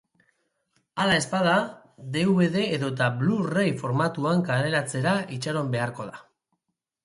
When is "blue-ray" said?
3.21-3.77